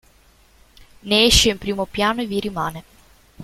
Ne 1.01 1.25
esce 1.25 1.49
in 1.51 1.59
primo 1.59 1.85
piano 1.85 2.23
e 2.23 2.25
vi 2.25 2.39
rimane". 2.39 2.83